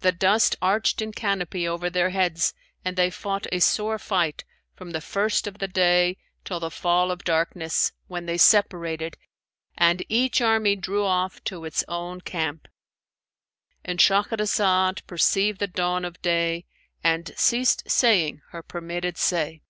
[0.00, 2.52] The dust arched in canopy over their heads
[2.84, 7.12] and they fought a sore fight from the first of the day till the fall
[7.12, 9.16] of darkness, when they separated
[9.76, 16.64] and each army drew off to its own camp."—And Shahrazad perceived the dawn of day
[17.04, 19.62] and ceased saying her permitted say.